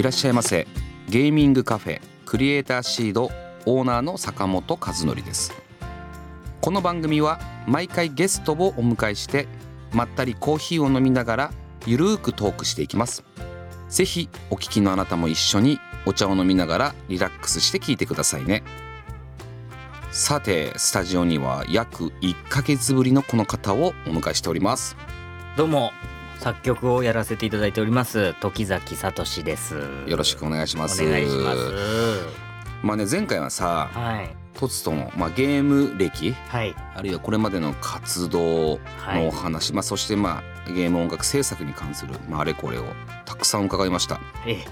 [0.00, 0.66] いらっしゃいませ。
[1.10, 3.30] ゲーミングカフェクリエイターシード
[3.66, 5.52] オーナーの坂本和則です。
[6.62, 9.46] この番組は毎回ゲストをお迎えして
[9.92, 11.52] まったりコーヒーを飲みながら
[11.84, 13.24] ゆるーくトークしていきます。
[13.90, 18.62] ぜひお聞きのあなたも一緒にお茶を飲みながらリラックスして聞いてくださいね。
[20.12, 24.96] さてスタジオには約1ヶ月ぶりのこの方をお迎えしております。
[25.58, 25.92] どうも。
[26.40, 29.74] 作曲をやらせていただいております時崎聡です。
[30.06, 31.04] よろしくお願いします。
[31.04, 31.58] お願いします。
[32.82, 34.34] まあね前回はさはい。
[34.54, 36.74] トツとの、まあ、ゲーム歴はい。
[36.94, 38.78] あるいはこれまでの活動
[39.12, 42.84] のお話、まあ、そしてまあゲーム音楽制作に関する、まあ、あれこれを
[43.26, 44.18] たくさん伺いました。
[44.46, 44.64] ええ。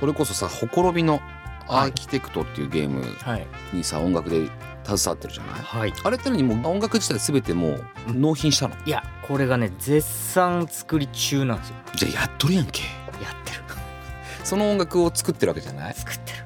[0.00, 1.20] それこそさ「ほころびの
[1.68, 3.46] アーキテクト」っていうゲームはい。
[3.72, 4.50] にさ音楽で
[4.96, 5.60] 携わってるじゃない？
[5.60, 5.92] はい。
[6.04, 8.74] あれってのにもう音楽自体全てもう納品したの？
[8.86, 11.74] いやこれがね絶賛作り中なんですよ。
[11.96, 12.82] じゃあやっとるやんけ。
[12.82, 12.88] や
[13.30, 13.58] ってる。
[14.44, 15.94] その音楽を作ってるわけじゃない？
[15.94, 16.38] 作ってる。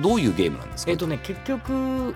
[0.00, 0.90] どういうゲームなんですか？
[0.90, 2.14] えっ、とね結局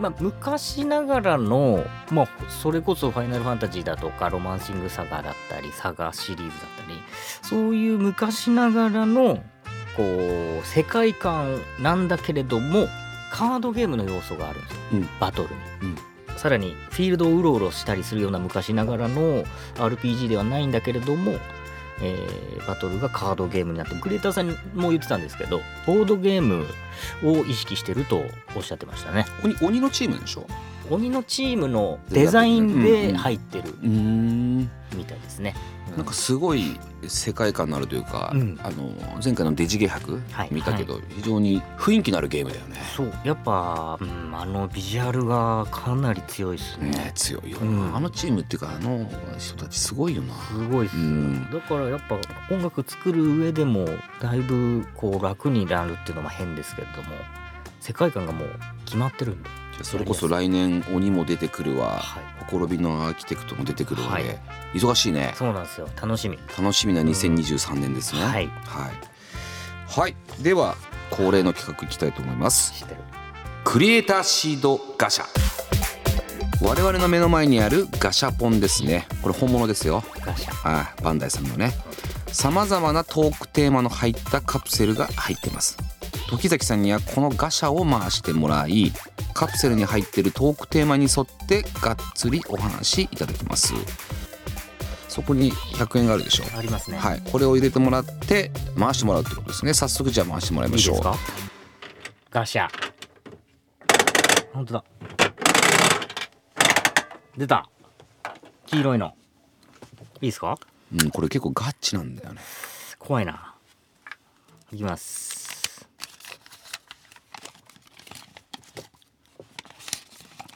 [0.00, 6.50] まあ、昔ながらの、まあ、それこそ「ファイナルファンタジー」だとか「ロマンシングサガ」だったりサガシリーズだっ
[6.86, 6.98] たり
[7.42, 9.42] そういう昔ながらの
[9.96, 12.86] こう世界観なんだけれども
[13.30, 15.08] カードゲームの要素があるんですよ、うん。
[15.20, 15.54] バトルに。
[15.82, 16.38] うん。
[16.38, 21.32] さらにフィールドをうろうろしたりするような昔ながらの RPG ではないんだけれども、
[22.00, 26.66] えーバトルがカードゲームになってクリエイターさんも言ってたんですけどボードゲーム
[27.24, 28.22] を意識してると
[28.54, 29.24] おっしゃってましたね。
[29.42, 30.46] 鬼鬼のチームでしょ？
[30.90, 34.70] 鬼のチームのデザインで入ってるうん。
[34.96, 35.54] みたいですね、
[35.96, 38.58] なんかすごい世界観のあるというか、うん。
[38.62, 38.90] あの
[39.22, 40.48] 前回のデジゲ博はい。
[40.50, 42.76] 見たけど、非常に雰囲気のあるゲームだよね。
[42.96, 43.12] そう。
[43.24, 46.90] やっぱ、うん、あのビジュアルがかなり強いですね。
[46.90, 47.96] ね強いよな、うん。
[47.96, 49.06] あのチームっていうかあの
[49.38, 50.34] 人たちすごいよな。
[50.34, 51.50] すごいっす、うん。
[51.50, 52.18] だからやっぱ
[52.50, 53.86] 音楽作る上でも
[54.20, 57.08] だいぶこう楽になるっていうのも変ですけれども
[57.80, 58.48] 世界観がもう
[58.84, 59.50] 決まってるんで、
[59.84, 64.38] それこそ来年鬼も出てくるわ、はい、ほころびのアーキテクトも出てくるわで、はい。
[64.74, 65.32] 忙しいね。
[65.36, 65.88] そうなんですよ。
[66.00, 66.38] 楽しみ。
[66.58, 68.22] 楽しみな2023年ですね。
[68.22, 68.32] はい。
[68.32, 68.48] はい。
[69.86, 70.16] はい。
[70.42, 70.76] では
[71.10, 72.86] 恒例の企画いきたいと思います。
[73.64, 75.24] クリエイターシードガシャ。
[76.60, 79.06] 我々の目の前にあるガシャポンですね。
[79.22, 80.02] これ本物ですよ。
[80.24, 80.52] ガシャ。
[80.64, 81.72] あバンダイさんのね。
[82.32, 85.78] さまざまなトークテーマの入ったカプセルが入ってます
[86.28, 88.92] 時崎さんにはこのガシャを回してもらい
[89.34, 93.72] カプセルに入ってるトークテーマに沿ってがっつりお話しいただきます。
[95.08, 96.98] そこに100円があるでしょありますね。
[96.98, 97.22] はい。
[97.32, 99.74] これを入れてもらって回してもらうってことですね。
[99.74, 100.96] 早速じゃあ回してもらいましょう。
[100.96, 101.18] いいですか？
[102.30, 102.68] ガシャ。
[104.52, 104.84] 本当だ。
[107.36, 107.68] 出た。
[108.66, 109.14] 黄色いの。
[110.20, 110.56] いいですか？
[110.92, 112.40] うん、これ結構ガッチなんだよね。
[112.98, 113.54] 怖いな。
[114.72, 115.27] いきます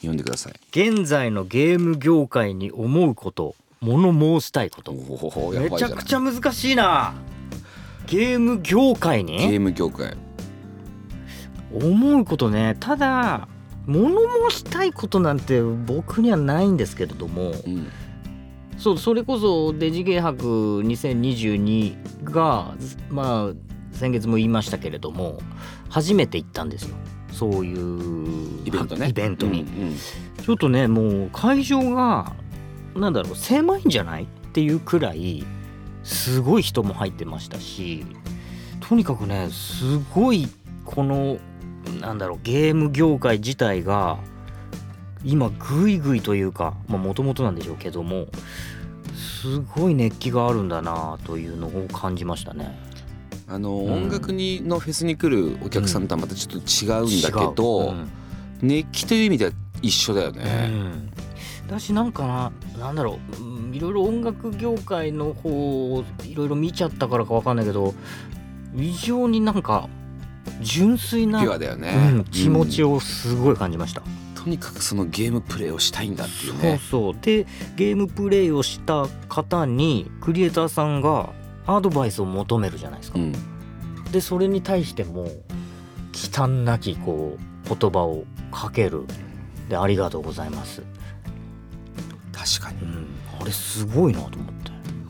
[0.03, 0.55] 読んでください。
[0.71, 4.93] 現在のゲーム業界に思うこと物申したいこと。
[4.93, 7.15] めちゃくちゃ難しいな。
[8.07, 10.17] ゲーム業界ゲにーム業界。
[11.73, 12.77] 思うことね。
[12.79, 13.49] ただ
[13.87, 14.21] 物
[14.51, 17.89] 申したいことなんて僕にはないんですけれどもうん。
[18.79, 22.75] そうそれこそデジゲー博2022が
[23.11, 25.39] まあ先月も言いましたけれども
[25.89, 26.97] 初めて行ったんですよ
[27.33, 29.09] そういうイベントね。
[29.09, 29.97] イベントに、うんうん。
[30.43, 32.33] ちょっとねもう会場が
[32.95, 35.45] なんだろう狭いんじゃないっていうくらい
[36.05, 38.05] すごい人も入ってましたし
[38.81, 40.49] とにかくねすごい
[40.85, 41.39] この
[42.01, 44.19] なんだろうゲーム業界自体が
[45.25, 48.27] 今グイグイというかもともとなんでしょうけども
[49.15, 52.92] すごい熱気があるんだなというのを感じましたね。
[53.53, 53.93] あの、ん。
[53.93, 57.91] 音楽にのフェスに来るお客さんとはまたちょっと違うんだけど、違う。
[57.91, 58.09] うん。
[58.63, 59.53] 熱気という意味では
[59.83, 61.11] 一緒だようね、ん、
[61.69, 67.95] だしなんかななんだろううんいろいろ音楽業界の方をいろいろ見ちゃったからかわかんないけど
[68.77, 69.89] 非常になんか
[70.61, 74.03] 純粋な、ピュアだよね、うん、気持ちを、をすごい感じました。
[74.35, 77.17] とにかくそのゲームプレイをしたいんだっていうそうねそう。
[77.21, 77.47] で
[77.77, 81.31] ゲームプレイをした方にクリエイターさんが
[81.67, 83.19] アドバイスを求めるじゃないですか。
[83.19, 83.33] うん。
[84.11, 85.29] でそれに対しても
[86.13, 89.05] 忌憚なきこう言葉をかける。
[89.69, 90.83] でありがとうございます、
[92.33, 92.83] 確かに。
[92.83, 93.07] うん、
[93.41, 94.55] あれすごいなと思っ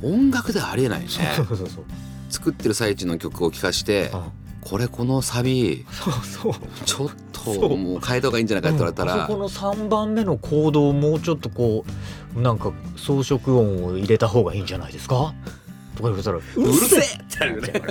[0.00, 1.08] て、音楽ではありえないね。
[1.08, 1.84] そうそうそうそう。
[2.28, 6.54] 作ってる最中の曲を聴かしてあこれこのサビそうそう。
[6.84, 9.14] ちょっともう変えた方がいいんじゃないかって言われたら。
[9.14, 9.18] う。
[9.18, 11.84] んあそこの3番目のコードをもうちょっとこ
[12.36, 15.34] うなんか装飾音を入れた方がいいんじゃないですか？
[15.96, 17.72] とか言われたらううるせえってなるよね。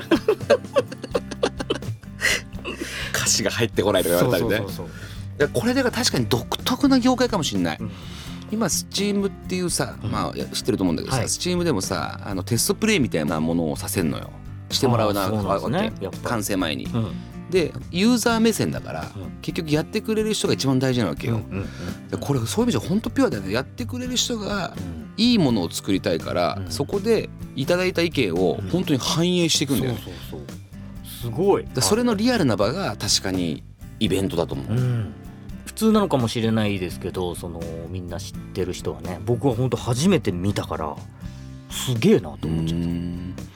[3.13, 4.67] 歌詞が入ってこないとか言われたりね。
[5.53, 7.91] これで確かに独特な業界かもしれない、うん。
[8.51, 10.11] 今スチームっていうさ、うん。
[10.11, 11.29] まあ知ってると思うんだけどさ、はい。
[11.29, 14.29] スチームでもさあのテストプレイみたいなものをさせんのよ。
[14.69, 16.29] してもらうなわけやっぱ。
[16.29, 17.11] 完成前に、うん
[17.51, 19.37] でユーザー目線だから、うん。
[19.41, 21.41] 結局やってくれる人が一番大事なわけよ、
[22.11, 23.51] うこれそういう意味じゃ本当ピュアだよね。
[23.53, 25.11] やってくれる人がうん。
[25.17, 26.71] いいものを作りたいから、うん。
[26.71, 28.69] そこでいただいた意見をうん。
[28.69, 30.61] 本当に反映していくんだよね、そうそうそう
[31.21, 31.65] すごい。
[31.65, 33.63] でそれのリアルな場が確かに
[33.99, 35.13] イベントだと思う、うん。
[35.65, 40.95] 普通なのかもしれないですけどそのみんな知ってる人はね僕は本当初めて見たから
[41.69, 43.50] すげえなと思っちゃった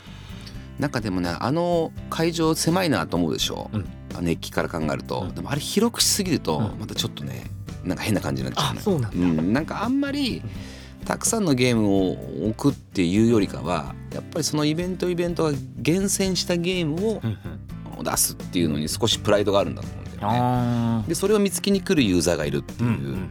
[0.77, 3.85] うんなんかでもねあの会場狭いなと思うでしょ、うん。
[4.21, 5.35] 熱気から考えると、うん。
[5.35, 6.79] でもあれ広くしすぎるとうん。
[6.79, 7.45] またちょっとね
[7.83, 8.73] なんか変な感じになっちゃう。
[8.73, 9.17] ねあそうなんだ。
[9.17, 10.41] うん、なんかあんまり
[11.05, 18.03] たくさんのゲームを置くっていうよりかはやっぱりそのイベントイベントが厳選したゲームをうんうん。
[18.03, 20.23] 出すっていうのに少しプライドがあるんだと思うんだよね。
[20.23, 23.29] あでそれを見つけに来るユーザーがいるっていう、ーうんうん。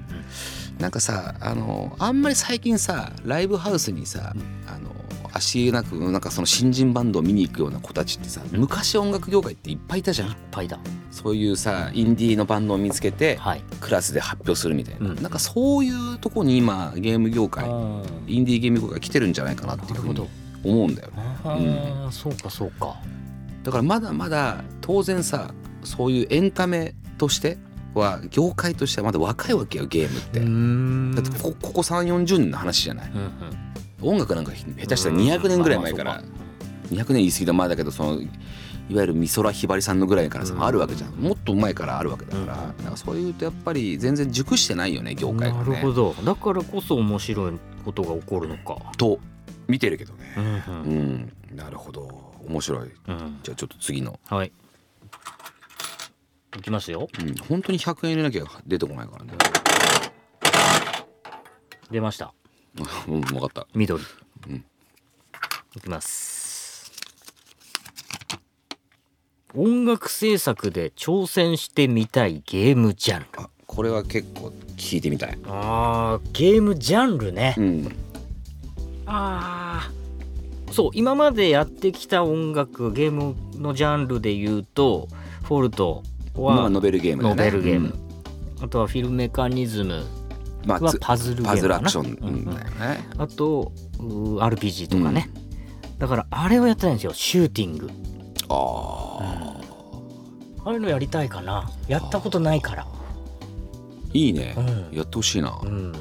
[0.79, 4.64] なんかさあのあんまり最近さライブハウスにさ、あの
[5.35, 10.79] 足なくなんかその新人バンドを見に行くような子たちってさ昔音楽業界っていっぱいいたじゃいっんぱいだ
[11.11, 13.63] そういうさインディーのバンドを見つけてはい。
[13.81, 15.23] クラスで発表するみたいな、うん。
[15.23, 17.67] なんかそういうとこに今ゲーム業界
[18.27, 20.29] インディーゲーム業界が来てるんじゃないかなっていうふうに
[20.65, 21.15] 思うんだよね。
[21.45, 22.97] あーそうかそうか。
[23.63, 25.53] だからまだまだ当然さ
[25.83, 27.59] そういうエンタメとして
[27.95, 31.15] は業界としてはまだ若いわけよゲームって、ん。
[31.15, 33.11] だってこここ3 4 0年の話じゃない。
[33.11, 33.31] うんうん
[34.05, 36.05] 音楽なんか下手したら200年ぐらい前から。
[36.05, 36.45] まあまあ
[36.91, 40.65] 200年言い過ぎた前だけどそのいわゆる美空ひばりさんのぐらいからさ、うん。
[40.65, 41.13] あるわけじゃん。
[41.13, 42.77] もっと前からあるわけだから,、うん。
[42.77, 45.59] だからそういうとやっぱり全然熟してないよね業界がね。
[45.59, 46.15] なるほど。
[46.23, 47.53] だからこそ面白い
[47.85, 48.77] ことが起こるのか。
[48.99, 49.19] と
[49.67, 50.35] 見てるけどね。
[50.37, 52.35] うんうん、なるほど。
[52.47, 52.91] 面白い。
[53.09, 53.15] うん。
[53.15, 54.53] うんじゃあちょっと次の、はい。
[56.59, 57.09] いきますよ。
[57.19, 59.33] うん、本当に100円入れなきゃ出てこないからね。
[61.91, 62.35] 出ました
[63.09, 63.67] うん、分かった。
[63.75, 64.03] 緑。
[64.49, 64.65] うん。
[65.77, 66.93] いきます。
[69.57, 73.27] 音楽制作で挑戦してみたいゲームジャンル。
[73.37, 75.39] あ、これは結構聞いてみたい。
[75.47, 77.97] あーゲームジャンルね、うん、
[79.07, 85.07] あーそう今までやってきた音楽ゲームのジャンルで言うと
[85.45, 86.03] フォルト
[86.35, 87.51] はまあノベルゲームだよノね。
[87.51, 87.95] ベルゲーム、
[88.59, 88.65] うん。
[88.65, 90.05] あとはフィルメカニズム
[90.67, 92.59] まあパズルゲームパズルアクションうんうん。
[93.19, 95.31] あと RPG とかね、
[95.99, 97.91] だからあれをやってないんですよシューティング。
[98.49, 99.61] ああ、
[100.65, 101.71] ああいうのやりたいかな。
[101.89, 102.87] やったことないから。
[104.13, 104.55] いいね。
[104.57, 104.61] う
[104.95, 104.97] ん。
[104.97, 105.59] やってほしいな。
[105.63, 105.67] う。
[105.67, 105.93] ん。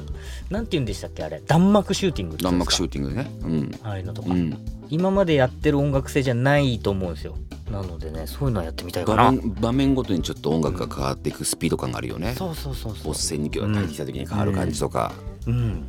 [0.50, 1.40] なんて言うんでしたっけあれ。
[1.46, 3.30] 弾幕シューティング弾幕シューティングね。
[3.42, 3.70] うん。
[3.82, 4.56] ああいうのとか、うん、
[4.88, 7.36] 今までやってる音楽性じゃないと思うんですよ。
[7.70, 9.24] なのでねそういうのはやってみたいかな。
[9.24, 12.34] 場面場面ごとにちょっと音楽が変わっていくスピード感があるよね。
[12.34, 13.04] そうそうそうそう。
[13.06, 15.12] ボス戦にが入ってきた時に変わる感じとか。
[15.46, 15.86] うん。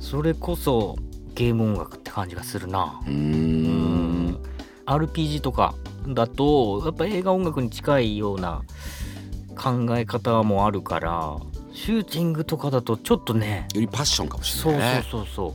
[0.00, 0.96] それこそ
[1.34, 3.00] ゲーム音楽って感じがするな。
[3.06, 4.38] うーん。
[4.84, 5.74] RPG とか
[6.08, 8.62] だとやっぱ映画音楽に近いような
[9.56, 11.36] 考え方もあるから
[11.72, 15.04] シューティングとかだとちょっとねよりパッションかもしそうれないね。
[15.08, 15.54] そうそう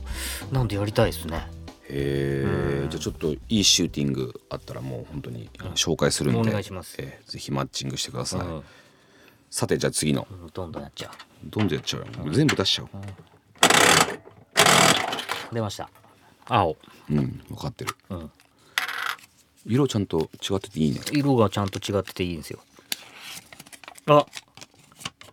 [0.50, 0.54] う。
[0.54, 1.46] なんでやりたいですね
[1.90, 6.96] へえ、うんじゃあちょっといいシューティングあったらもう本当に紹介するんで、お願いします。
[6.98, 8.40] えーぜひマッチングしてください。
[8.40, 8.62] うん。
[9.50, 10.26] さてじゃあ次の。
[10.52, 11.10] どんどんやっちゃ
[11.44, 12.32] どんどんやっちゃうよ。
[12.32, 12.88] 全部出しちゃおう。
[12.88, 12.92] う
[15.54, 15.90] 出ました。
[16.46, 16.76] 青、
[17.10, 17.94] うん、分かってる。
[18.10, 18.30] うん、
[19.66, 21.00] 色ちゃんと違ってていいね。
[21.12, 22.60] 色がちゃんと違ってていいんですよ。
[24.06, 24.26] あ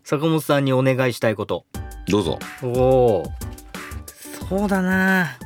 [0.04, 1.66] 坂本さんにお願いしたいこと。
[2.08, 2.40] どうぞ。
[2.62, 3.24] おお
[4.50, 5.38] そうだな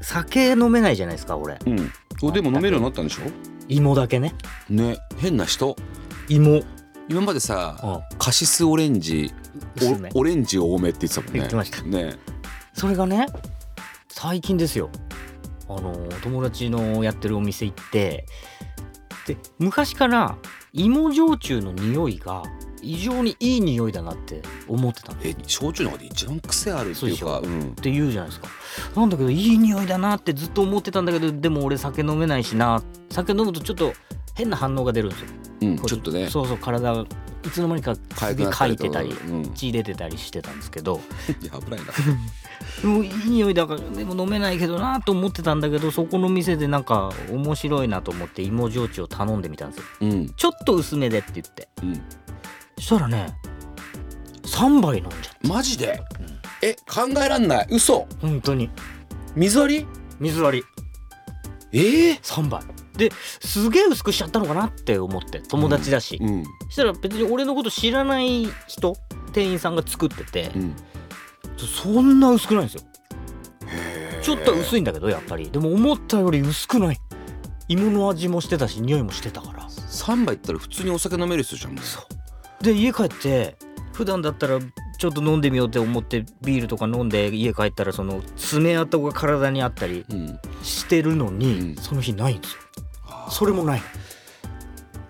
[0.00, 1.58] 酒飲めないじゃないですか俺。
[1.66, 1.92] うん。
[2.22, 3.22] おでも飲めるようになったんでしょ？
[3.68, 4.34] 芋だけね。
[4.68, 4.98] ね。
[5.18, 5.76] 変な人。
[6.28, 6.62] 芋。
[7.08, 9.32] 今までさあカシスオレンジ
[9.76, 10.10] 薄め。
[10.14, 11.38] おオレンジ多めって言ってたもんね。
[11.40, 11.82] 言ってました。
[11.82, 12.16] ね。
[12.74, 13.26] それがね
[14.08, 14.90] 最近ですよ。
[15.68, 18.26] あの友達のやってるお店行って。
[19.26, 20.36] で昔から
[20.72, 22.42] 芋焼酎の匂いが
[22.82, 27.62] 異常にいい匂いだなって思ってたんですえ焼酎の中で一番癖あるっていうかそううん。
[27.62, 28.48] って言うじゃないですか。
[28.94, 32.82] なんだけどいい匂いだなってずっと思ってたんだけどでも俺酒飲めないしな。
[33.10, 33.92] 酒飲むとちょっと
[34.34, 35.26] 変な反応が出るんですよ。
[35.60, 36.28] うん、ちょっとね。
[36.28, 37.04] そうそう体が
[37.44, 41.00] いつの間にか痒く首なったりとかいてたりうん、血出てたりしてたんですけど。
[41.42, 41.86] い や危ないな。
[42.82, 49.84] でもいい匂いだからでも飲めないけどなと思ってたんだけどそこの店でなんか面白いなと思って芋焼酎を頼んでみたんですよ。
[50.00, 50.28] うん。
[50.30, 51.68] ちょっと薄めでって言って。
[51.82, 51.94] うん。
[51.94, 52.00] そ
[52.78, 53.34] したらね
[54.42, 56.02] 3杯飲んじゃってマジで？
[56.62, 57.66] え考えらんない。
[57.70, 58.08] 嘘。
[58.20, 58.70] 本当に。
[59.36, 59.86] 水割り？
[60.18, 60.64] 水割
[61.72, 61.78] り。
[61.78, 62.62] ええ3杯。
[62.96, 68.96] ですげえ薄くしちゃったのかなって思って友達だし、うんそしたら別に俺のこと知らない人
[69.32, 70.76] 店員さんが作っててう、ん。
[71.58, 72.82] そんな薄くないんですよ。
[74.22, 75.50] ちょっと薄いんだけどやっぱり。
[75.50, 76.98] でも思ったより薄くない。
[77.68, 79.68] 芋の味もしてたし匂いもしてたから。
[79.68, 81.74] 3杯いったら普通にお酒飲める人じゃん。
[81.74, 82.04] もうそう
[82.62, 83.56] で家帰って
[83.92, 84.58] 普段だったら
[84.98, 90.38] ちょっと飲んでみようって思ってビールとか飲んで家帰ったらその爪痕が体にあったりうん。
[90.62, 91.76] してるのに、うん。
[91.76, 92.60] その日ないんですよ。
[93.30, 93.82] それもない。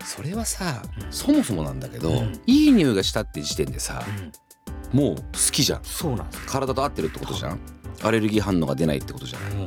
[0.04, 2.40] それはさうんそもそもなんだけどうん。
[2.46, 4.02] いい匂いがしたって時点でさ
[4.92, 4.98] うん。
[4.98, 5.84] もう好きじゃん。
[5.84, 7.60] そうなんですよ、体と合ってるってことじゃん。
[8.02, 9.52] アレルギー反応が出ないってことじゃない。
[9.52, 9.66] うん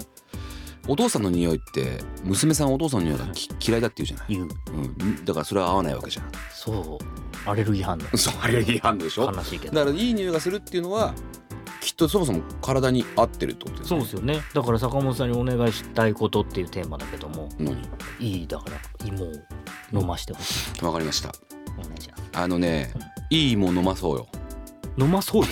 [0.91, 4.35] お父さんの匂いって娘さんはお父さんの匂いがき嫌いだって言うじゃない？
[4.35, 4.49] 言う。
[4.73, 6.25] うん、だからそれは合わないわけじゃん。
[6.53, 6.99] そ
[7.45, 7.49] う。
[7.49, 8.01] アレルギー反応。
[8.17, 9.25] そうアレルギー反応でしょ？
[9.31, 9.73] だ悲しいけど。
[9.73, 11.13] からいい匂いがするっていうのは
[11.79, 14.41] きっとそもそも体に合ってるってことですそうねですよね。
[14.53, 17.77] だから坂本さんにお願いしたいことっていうテーマだけども何？
[18.19, 18.65] いいだか
[18.99, 19.31] ら芋を
[20.01, 20.83] 飲ましてほしい。
[20.85, 21.31] わかりました。
[21.79, 22.23] お願いします。
[22.33, 22.93] あのね
[23.29, 24.27] いいもん飲まそうよ。
[24.97, 25.47] 飲まそうよ。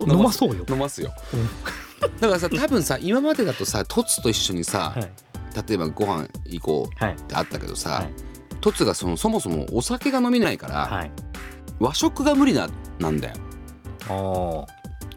[0.08, 0.64] 飲まそうよ。
[0.68, 1.12] 飲ますよ。
[1.34, 1.48] うん
[2.20, 5.12] だからさ多分さ今までだとさトツと一緒にさ、はい。
[5.68, 8.10] 例えばご飯行こうはいってあったけどさ、はい。
[8.60, 11.12] トツがそのそもそもお酒が飲めないから、はい。
[11.78, 12.68] 和食が無理な
[12.98, 13.34] なんだよ。
[14.08, 14.12] あ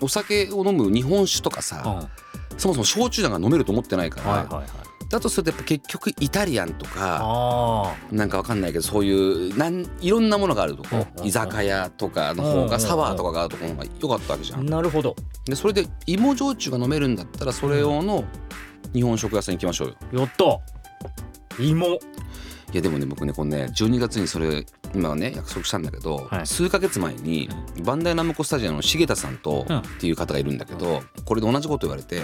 [0.02, 2.58] お酒を飲む日本酒とかあさ、うん。
[2.58, 4.66] そもそも焼酎なんか飲めると思ってないから、はいはいはい
[5.16, 14.66] だとするとやっぱ結局イタリアンとかあなんかわかんないけどそういうなんいろんなものがあるとこ、居酒屋とかの方がサワーとかがあるところの方が良かったわけじゃあん。
[14.66, 15.16] なるほど。
[15.46, 18.26] でそれで芋焼酎が飲めるんだったらそれ用の
[18.94, 19.96] 日本食屋さん行きましょうよ。
[20.22, 21.64] やった。
[21.64, 21.86] 芋。
[22.74, 26.48] いやでもね僕ねこのね12月にそれ今はね約束したんだけど、はい。
[26.48, 27.48] 数ヶ月前に
[27.84, 29.78] バンダイナムコスタジオの重田さんとうん。
[29.78, 32.22] っていう方がいるんだけど、これで同じこと言われて、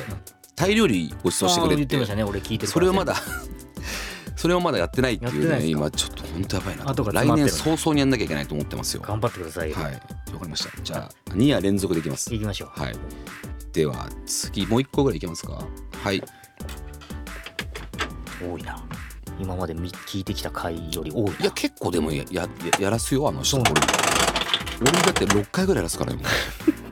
[0.55, 1.77] タイ料理ご馳走してくれって。
[1.77, 3.15] 言ってましたね俺聞いてそれをまだ
[4.35, 9.03] それをまだやってないっていうね今ちょっと本当やばいな後が来年早々にやんなきゃいけないと思ってますよ。
[9.05, 9.93] 頑張ってくださいよ、はい。
[9.93, 10.01] わか
[10.43, 10.81] りました。
[10.81, 12.31] じゃあ2夜連続でいきます。
[12.33, 12.79] 行きましょう。
[12.79, 12.95] はい。
[13.73, 15.63] では次もう一個ぐらいいけますか？
[16.03, 16.23] はい。
[18.41, 18.83] 多いな。
[19.39, 21.31] 今までみ聞いてきた回より多いな。
[21.31, 23.71] いや結構でもややややらすよあの人俺
[24.81, 26.23] 俺だって6回ぐらいやらすからね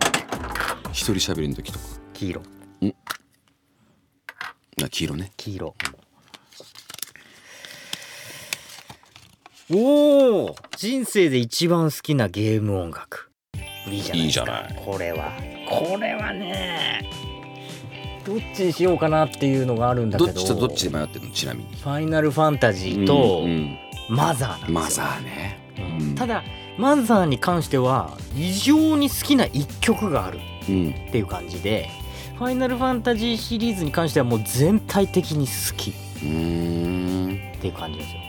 [0.94, 1.86] 一人喋りの時とか。
[2.14, 2.42] 黄色
[4.82, 5.32] な黄色ね。
[5.38, 5.76] 黄色。
[9.72, 13.30] おお人生で一番好きなゲーム音楽。
[13.88, 14.82] いいじゃないいいじゃない。
[14.84, 15.32] これは。
[15.70, 17.08] これはね
[18.26, 20.34] どっちにしようかなっていうのがあるんだけど。
[20.34, 21.32] どっちとどっちで迷ってるの？
[21.32, 21.76] ちなみに。
[21.76, 23.78] ファイナルファンタジーとうんうん
[24.10, 25.60] マザーなんですよ、マザーね。
[25.78, 26.16] うんうん。
[26.16, 26.44] ただ
[26.78, 30.90] マザーに関しては異常に好きな一曲があるうん。
[31.10, 31.90] っていう感じで
[32.40, 35.90] ファイナルファンタジーシリーズに関してはもう全体的に好き。
[35.92, 35.94] っ
[36.24, 38.20] ていう感じですよ、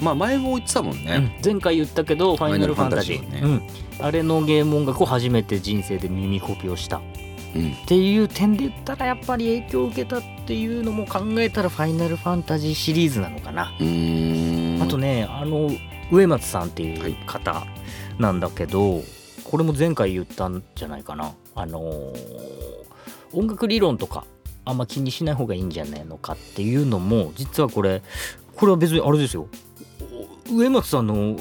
[0.00, 1.52] まあ前も言ってたもんね、うん。
[1.52, 3.18] 前回言ったけどファイナルファンタジー。
[3.18, 3.66] ファイナルファンタ
[4.00, 6.96] うん、あれのゲーム音楽を初めて人生で耳コピをした。
[6.96, 7.00] っ
[7.54, 7.72] うん。
[7.86, 14.82] ていう点で言ったらやっぱり影響を受けたっていうのも考えたらファイナルファンタジーシリーズなのかな、うーん。
[14.82, 15.70] あとねあの
[16.10, 17.64] 植松さんっていう方
[18.18, 19.02] なんだけど、
[19.44, 21.32] これも前回言ったんじゃないかな。
[21.54, 22.85] あのー
[23.32, 24.24] 音楽理論とか
[24.64, 28.02] あんま気にしない方がいいんじゃないのかっていうのも実はこれ
[28.56, 29.48] これは別にあれですよ。
[30.50, 31.38] 植松さんの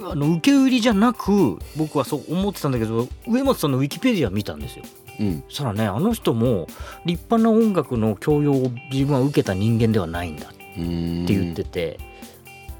[0.00, 4.84] あの受け売りじゃなく僕はそう思ってたんだけど植松さんのウィキペディア見たんですよ。
[5.20, 5.44] うん。
[5.48, 6.66] そしたらねあの人も
[7.04, 11.98] 立派な音楽の教養を自分は受けた人間ではないんだって言ってて、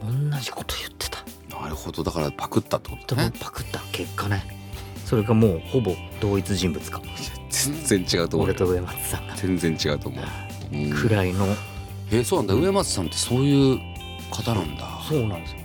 [0.00, 1.18] 同じこと言ってた。
[1.61, 2.04] なるほど。
[2.04, 3.30] だからパクったってことね。
[3.30, 4.42] 分パクった結果ね。
[5.04, 7.02] それがもうほぼ同一人物か
[7.50, 8.49] 全然違うと思う。
[8.49, 9.35] よ俺と植松さんが。
[9.37, 11.47] 全然違うと思う、うん、くらいの。
[12.11, 12.55] えーそうなんだ。
[12.55, 13.78] 植松さんってそういう
[14.31, 14.87] 方なんだ。
[15.09, 15.59] そうなんですよ。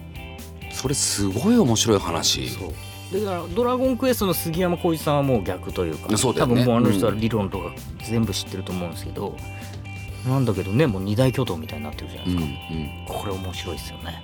[0.72, 2.50] それすごい面白い話。
[2.50, 2.74] そう。
[3.14, 6.54] だから「ドラゴンクエスト」の杉山浩一さんはもう逆というかそうだよね。
[6.54, 7.72] 多分もうあの人は理論とか
[8.04, 9.36] 全部知ってると思うんですけど、
[10.28, 13.06] なんだけどねもう二大巨頭みたいになってるじゃないうんうですん。
[13.08, 14.20] か、これ面白いですよね。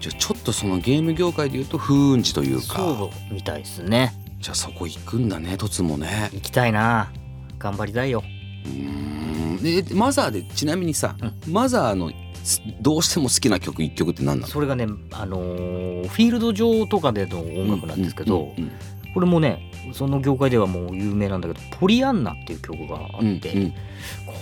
[0.00, 2.76] じゃあちょっとそのゲーム業界でいうと風雲児というか。
[2.78, 6.28] そうみたいですねじゃあそこ行くんだね凸もね。
[6.32, 7.12] 行きたいな。
[7.60, 8.24] 頑張りたいよ。
[8.66, 9.86] うーん。
[9.86, 11.16] でマザーでちなみにさ、
[11.48, 14.48] マザーのすどうしても好きな曲一曲って何なの？
[14.48, 18.72] それがねあのーフィールド上とかでの音楽なんですけど、うんうん
[19.14, 23.74] これもねその業界ではもう有名なんだけど「ポリアンナ」っていう曲があって、うんうん。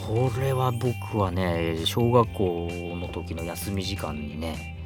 [0.07, 4.79] これは僕はね小学校の時の休み時間にね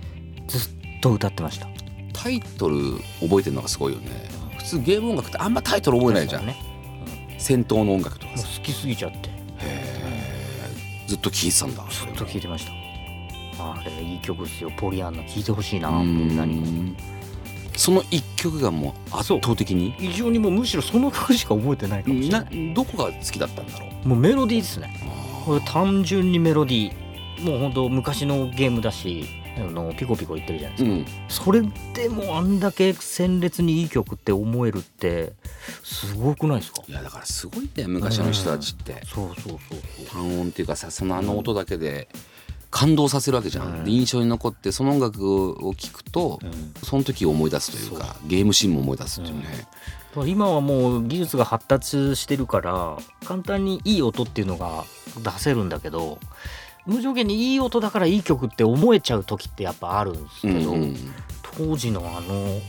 [0.48, 0.70] ずっ
[1.02, 1.68] と歌ってました。
[2.14, 4.06] タイトル覚えてるのがすごいよね
[4.64, 6.56] 普通ゲーム音楽ってあんまタイトル覚えないじゃん、ね。
[7.38, 9.30] 戦闘の音楽とか好きすぎちゃって。
[11.06, 11.84] ずっと聴いてたんだ。
[11.90, 12.72] ずっと聴いてました。
[13.62, 16.96] あれいい曲ですよ「ポリアンナ」聴いてほしいなうみんなに。
[17.76, 19.94] その一曲がもう圧倒的に？
[19.98, 24.08] 非常にもうむしろその曲しか覚えてないかもしれなないどこが好きだったんだろう？
[24.08, 24.96] もうメロディーですね。
[25.44, 27.03] これ単純にメロディー
[27.40, 29.24] もうほんと昔のゲームだし
[29.56, 30.84] あのピコピコ言ってるじゃないで
[31.30, 31.62] すか、うん。
[31.62, 35.32] それでもあんだけ鮮烈にいい曲って思えるって
[35.82, 36.82] すごくないですか？
[36.88, 39.04] いやだからすごいんだよ昔の人たちって。
[39.06, 40.06] そうそうそうそう。
[40.06, 42.08] 単音っていうかさそのあの音だけで
[42.70, 43.84] 感動させるわけじゃん、うん。
[43.84, 46.74] で印象に残ってその音楽を聴くとうん。
[46.82, 49.44] その時を思い出すというかゲームシーンも思い出すっていうね、
[50.26, 54.84] 今はもう技術が発達してるから簡単にいい音っていうのが
[55.22, 56.18] 出せるんだけど
[56.86, 60.96] 無条件にいい音だからいい曲って思えちゃう時ってやっぱあるんですけど、うんうん。
[61.56, 62.60] 当時のあの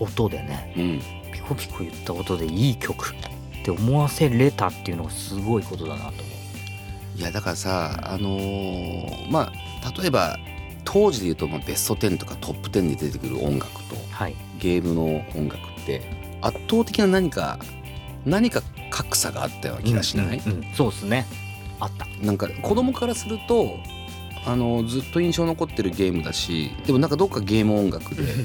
[0.00, 1.32] 音でねうん。
[1.32, 6.16] ピコピコ言った音でいい曲って思わせれたっていうのがすごいことだなと思
[7.16, 9.52] いやだからさあのーまあ
[10.00, 10.36] 例えば
[10.84, 14.34] 当時で言うとまあベスト10とかトップ10に出てくる音楽とうはい。
[14.58, 16.02] ゲームの音楽って
[16.40, 17.58] 圧倒的な何か
[18.24, 20.74] 何か格差があったような気がしない、うんうんうん。
[20.74, 21.26] そうですね
[21.80, 22.06] あった。
[22.24, 23.78] なんか子供からすると
[24.46, 28.22] あのずっと印象残ってるゲームだしでもなんかどっかゲーム音楽で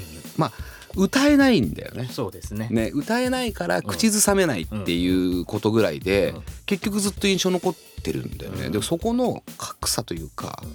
[0.95, 2.09] 歌えないんだよね。
[2.11, 2.67] そうですね。
[2.71, 6.41] ね歌えないから口ずさめないっていうことぐらいで、うん。
[6.65, 8.65] 結局ずっと印象残ってるんだよね。
[8.65, 8.71] うん。
[8.71, 10.73] でもそこの格差というか、うん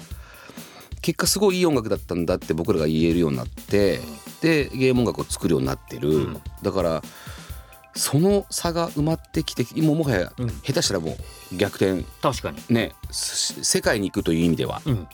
[1.05, 4.01] 結果すごいいい音楽だったんだって僕らが言えるようになって、
[4.41, 6.41] でゲーム音楽を作るようになってる、うん。
[6.63, 7.03] だから
[7.97, 10.49] その差が埋まってきてもうもはやうん。
[10.63, 11.17] 下手したらも
[11.53, 12.03] う逆転。
[12.21, 12.59] 確かに。
[12.69, 15.07] ねす世界に行くという意味ではうん。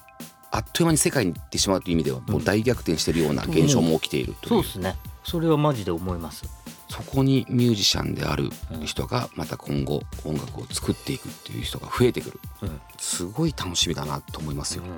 [0.51, 4.49] あっという間に世界に行ってしまうという意味ではもう大逆転してるような現象も起きているという。
[4.49, 4.97] そうですね。
[5.25, 6.45] それはマジで思います。
[6.89, 8.51] そこにミュージシャンである
[8.85, 12.41] 人がまた今後音楽を作っていくっていう人が増えてくる。
[12.63, 12.81] うん。
[12.99, 14.85] すごい楽しみだなと思いますよ。
[14.85, 14.97] うん。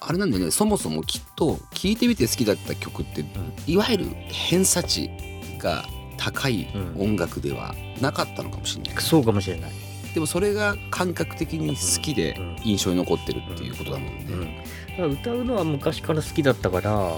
[0.00, 0.50] あれなんでね。
[0.50, 3.24] そもそもきっと聴いてみて好きだった曲って
[3.66, 5.10] いわゆる偏差値
[5.58, 5.84] が
[6.32, 9.72] 高い音楽ではなかったのかもしれない、そうかもしれない。
[10.14, 12.56] でもそれが感覚的に好きでうん。
[12.64, 17.12] 印象に残ってるっていうことだもんね、うん、だから歌うのは昔から好きだったから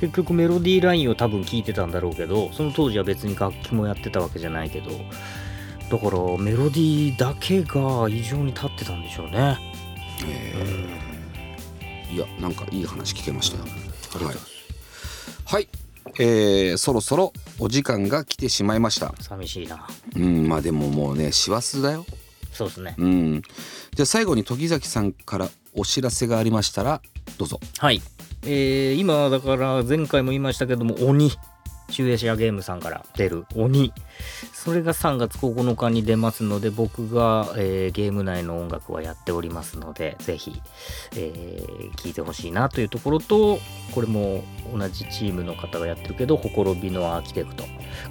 [0.00, 9.58] 結局メロディーラインを多分聞いてたんだろうけどその当時は別に楽器もやってたわけじゃないけどだからメロディーだけが異常に立ってたんでしょうね。
[10.26, 12.14] えー。
[12.14, 13.64] いやなんかいい話聞けましたよ、
[14.24, 14.36] はい、
[15.44, 15.68] はい。
[16.18, 19.86] えーそろそろお時間が来てしまいました寂しいな。
[20.16, 22.04] うんまあでももうね師走だよ
[22.52, 22.94] そうですね。
[22.98, 23.42] うん
[23.94, 27.00] じゃあ最後に時崎さんからお知らせがありましたら
[27.38, 28.02] どうぞはい。
[28.46, 31.32] えー今だから前回も言いましたけども鬼
[31.88, 33.92] 中エシアゲームさんから出る鬼
[34.52, 40.60] それが3月9日に出ますので僕が、えーゲーム内の音楽はやっておりますのでぜひ、
[41.16, 43.58] えー聞いてほしいなというところと
[43.92, 44.42] これも
[44.76, 47.64] 同じチームの方がやってるけど「ほころびのアーキテクト」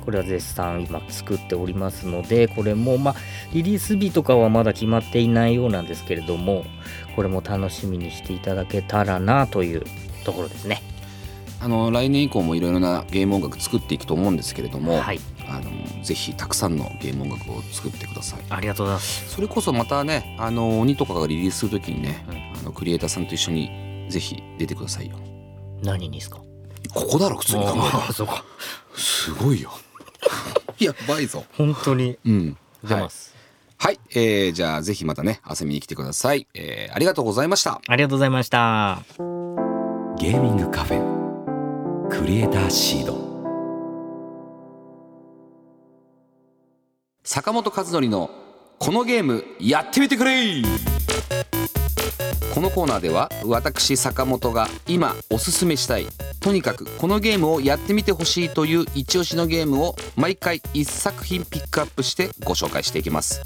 [0.05, 3.15] これは絶賛今作っておりますのでこれもまあ
[3.51, 6.65] リリース日とかはまだ決まっていないようなんですけれども
[7.15, 9.83] これも楽しみにしていただけたらなという
[10.23, 10.92] ところですね。
[11.63, 18.41] あの来年以降もいろいろなゲーム音楽作っていくと思うんですけれども、はい、あのぜひたくさんのゲーム音楽を作ってください。
[18.49, 19.29] ありがとうございます。
[19.33, 25.17] それこそまたねあの鬼とかがリリースするときにね、うんあのクリエイターさんと一緒にぜひ出てくださいよ。
[25.81, 26.41] 何にですか？
[26.93, 27.73] ここだろ普通に考
[28.09, 28.43] えそうか。
[28.95, 29.71] すごいよ。
[30.79, 32.17] やばいぞ本当に。
[32.25, 32.57] うん。
[32.83, 33.33] 出ます、
[33.77, 37.79] はい、えーじゃあぜひまたね遊びに来てください、えーありがとうございました。
[37.87, 38.99] ありがとうございました。
[40.17, 41.22] ゲーミングカフェ
[42.19, 43.17] クリエイターシード。
[47.23, 48.29] 坂本和則の
[48.77, 50.61] このゲームやってみてくれ。
[52.53, 56.05] このコーナーでは私坂本が今おすすめしたい
[56.39, 63.41] とにかくこのゲームをやってみてほしいという一押しのゲームを毎回1作品ピックアップしてご紹介していきます。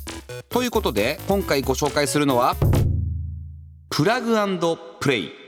[0.50, 2.58] ということで今回ご紹介するのは
[3.90, 4.36] プラグ
[5.00, 5.47] プレイ。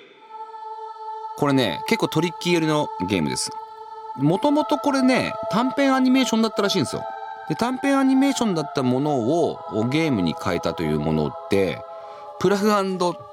[1.40, 3.52] これね結構トリッキー寄りのゲームです
[4.18, 7.04] もともとこれね短編アニメーションだったらしいんですよ
[7.48, 9.58] で短編アニメーションだったものを
[9.90, 11.82] ゲームに変えたというもので
[12.40, 12.70] プラグ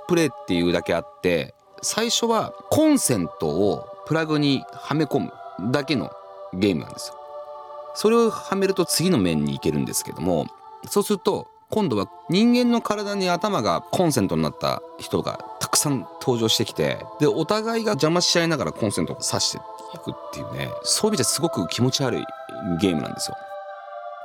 [0.09, 5.33] プレイっていうだけあって最初はコンセントをプラグにはめ込む
[5.73, 6.11] だけの
[6.55, 7.17] ゲームなんですよ。
[7.95, 10.47] それをはめると次の面に行けるんですけども
[10.89, 19.59] そうすると今度は人間の体に頭がコンセントになった人がたくさん登場してきてでお互いが邪魔し合いながらコンセントを挿して
[19.95, 22.25] いくっていうねそういう意味ですごく気持ち悪い
[22.81, 23.37] ゲームなんですよ。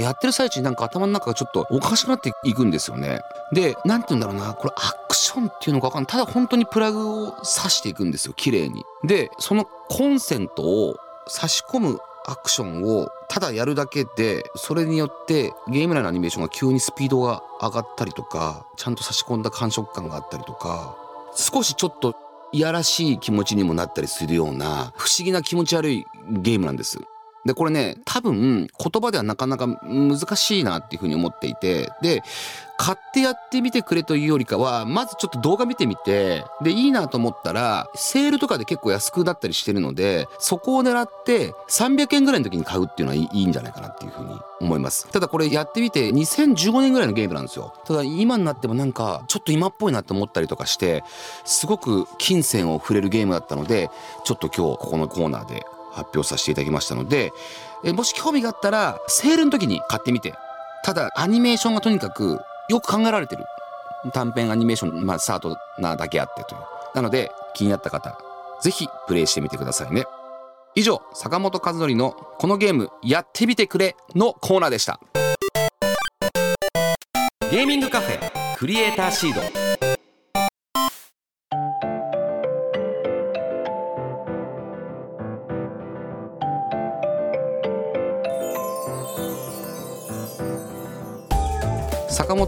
[0.02, 3.22] やってる最中になんか頭の中がちょっとおかしくなっていくんですよね。
[3.54, 6.08] で、なんて言うんだろうな、これアクションっていうのかわかんない。
[6.08, 8.84] ただ本当にプラグを挿していくんですよ、綺麗に。
[9.04, 10.96] で、そのコンセントを
[11.28, 20.98] 差し込むアクションをただやるだけでそれによってゲーム内のアニメーションが急にスピードが上がったりとかちゃんと差し込んだ感触感があったりとか
[21.34, 22.14] 少しちょっと
[22.52, 27.00] いやらしい気持ちにもなったりするような不思議な気持ち悪いゲームなんです。
[27.46, 32.24] でこれね多分言葉ではなかなか難しいなっていうふうに思っていてで
[32.82, 45.08] 買ってやってみてくれというよりかはまずちょっと動画見てみてでいいなと思ったらセールとかで結構安くなったりしてるのでそこを狙って300円ぐらいの時に買うっていうのはいいんじゃないかなっていうふうに思います。
[45.10, 47.72] ただこれやってみて2015年ぐらいのゲームなんですよ。
[47.86, 51.04] ただ今になってもなんかちょっと今っぽいなって思ったりとかして
[51.46, 53.92] すごく金銭を触れるゲームだったので
[54.24, 57.32] ちょっと今日ここのコーナーで発表させていただきましたので、
[57.84, 60.34] えもし興味があったらセールの時に買ってみて。
[60.84, 62.40] ただアニメーションがとにかく
[62.72, 63.44] よく考えられてる。
[64.14, 66.62] 短編アニメーション、まあ、スタートなだけあってという。
[66.96, 68.18] なので気になった方
[68.62, 70.06] ぜひプレイしてみてくださいね。
[70.74, 75.00] 以上坂本和則の「このゲームやってみてくれ」のコーナーでした。
[77.52, 79.71] ゲーミングカフェクリエイターシード。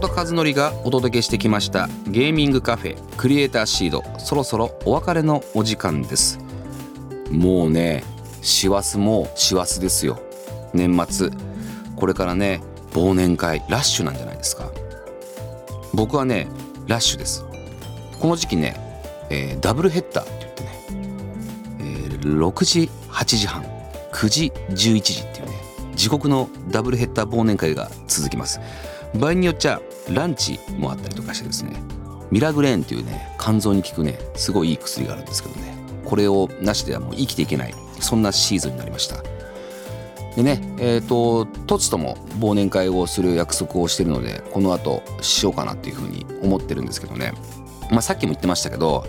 [0.00, 6.40] 本和則がお届けしてきましたゲーミングカフェクリエイターシードそろそろお別れのお時間です
[7.30, 8.02] もうね
[8.42, 10.20] 師走も師走ですよ
[10.72, 11.30] 年末
[11.94, 14.72] これからね忘年会ラッシュなんじゃないですか
[15.92, 16.48] 僕はね
[16.88, 17.44] ラッシュです
[18.18, 18.74] この時期ね、
[19.30, 20.70] えー、ダブルヘッダーって言ってね、
[21.78, 23.62] えー、6時8時半
[24.12, 25.52] 9時11時っていうね
[25.94, 28.58] 地獄のダブルヘッダー忘年会が続きます
[29.14, 31.80] 場合によっちゃランチもあったりとかしてですね。
[32.30, 35.74] ミラグレーンっていうね肝臓に効くねすごいいい薬があるんですけどね。
[36.04, 37.74] これをなしではもう生きていけない。
[38.00, 39.22] そんなシーズンになりました。
[40.36, 47.32] でねえっ、ー、とトツとも忘年会をする約束をしてるのでこの後しようかなっていうふうに思ってるんですけどね。
[47.90, 49.04] まあさっきも言ってましたけど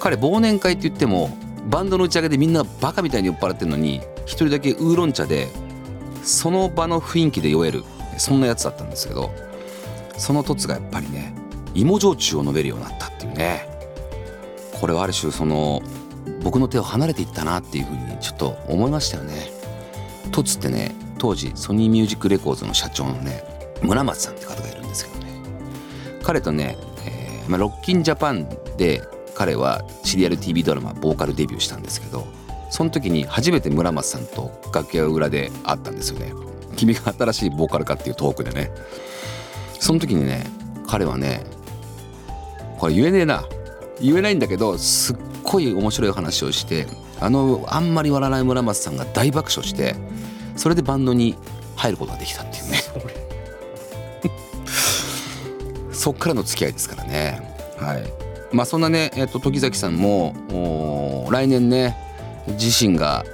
[0.00, 1.30] 彼忘年会って言っても
[1.68, 5.48] バンドの打ち上げでみんなバカみたいに酔っ払ってるのに一人だけウーロン茶で
[6.22, 7.84] その場の雰囲気で酔える。
[8.18, 9.30] そんなやつだったんですけど
[10.18, 11.34] その凸がやっぱりね
[11.74, 13.68] 芋焼酎を飲めるようになったっていうね。
[14.80, 15.80] これはある種その
[16.42, 19.50] 僕の手を離れていったなっていうふうにちょっと思いましたよね。
[20.32, 23.44] 凸ってね当時ソニーミュージックレコーズの社長のね
[23.82, 25.32] 村松さんって方がいるんですけどね。
[26.22, 29.02] 彼とね、えーまあ、ロッキンジャパンで
[29.34, 32.26] 彼はシリアル TV ドラマボーカルデビューしたんですけど
[32.70, 36.32] その時に初めて村松さんと楽屋裏で会ったんですよね。
[36.72, 38.70] 君が新しいボーカルかっていうトークでね。
[39.78, 40.46] その時にね
[40.86, 41.44] 彼はね
[42.78, 43.44] これ言えねえな。
[44.00, 46.86] 言えないんだけどすっごい面白い話をして
[47.20, 49.94] あのあんまり笑わない村松さんが大爆笑して
[50.56, 51.36] それでバンドに
[51.76, 52.78] 入ることができたっていうね。
[55.92, 57.40] そっからの付き合いですからね。
[57.78, 58.02] はい。
[58.52, 61.96] まあそんなね、えっと、時崎さんも来年ね
[62.48, 63.24] 自身が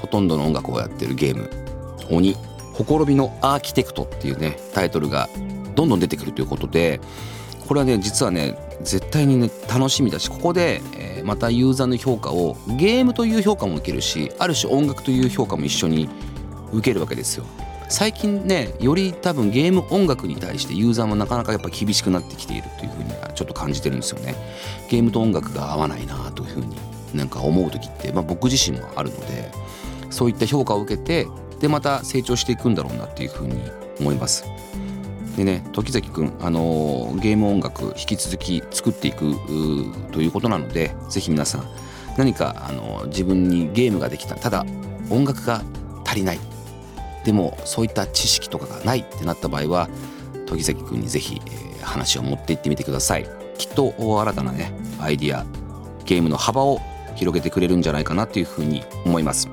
[0.00, 1.50] ほとんどの音楽をやってるゲーム
[2.08, 2.36] 「鬼。
[2.74, 5.28] ほころびのアーキテクト」っていうねタイトルが
[5.74, 7.00] どんどん出てくるということで
[7.66, 16.08] これはね実はね絶対にね楽しみだしここで、えー、またユーザーの評価をゲームという評価も受けるしある種音楽という評価も一緒に
[16.72, 17.44] 受けるわけですよ。
[17.88, 24.34] 最近ねより多分ゲーム音楽に対してユーザーもなかなかやっぱ厳しくなってきているというふうにはちょっと感じてるんですよね。
[24.88, 26.76] ゲームと音楽が合わないなというふうに
[27.14, 29.50] なんか思う時って、まあ、僕自身もあるので
[30.10, 31.26] そういった評価を受けて
[31.60, 33.58] でまた成長していくんだろうなっていうふうに
[34.00, 34.44] 思います。
[35.36, 39.34] でね時崎くん、あのー、ゲーム音楽引き続き作っていく
[40.12, 41.64] ということなのでぜひ皆さん
[42.16, 44.64] 何か、あのー、自分にゲームができたただ
[45.10, 45.62] 音楽が
[46.04, 46.40] 足りない。
[47.24, 49.88] でもそういった知識とかがないってなった場合は
[50.46, 53.26] 時崎くんにぜひ、えー、話を持っていってみてください。
[53.56, 55.46] きっと新たなねアイディア
[56.04, 56.80] ゲームの幅を
[57.16, 59.48] 広げてくれるんじゃないかなというふうに思います。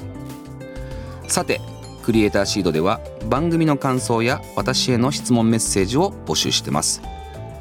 [1.28, 1.62] さて
[2.02, 7.02] クリエイターシードでは番組の感想や私への質問メッセージを募集してます。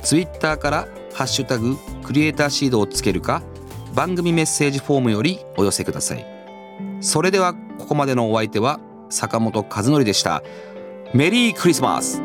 [0.02, 3.42] ツイッターからハッシュタグクリエイターシードをつけるか
[3.94, 6.26] 番組メッセージフォームよりお寄せください。
[7.00, 10.42] それではここまでのお相手は坂本和則でした。
[11.12, 12.22] メリークリスマス。